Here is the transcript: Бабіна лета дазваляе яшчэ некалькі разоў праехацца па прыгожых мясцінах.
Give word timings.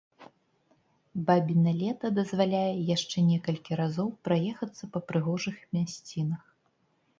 Бабіна 1.27 1.73
лета 1.81 2.11
дазваляе 2.21 2.71
яшчэ 2.95 3.17
некалькі 3.29 3.79
разоў 3.83 4.09
праехацца 4.31 4.83
па 4.97 5.05
прыгожых 5.13 5.57
мясцінах. 5.79 6.43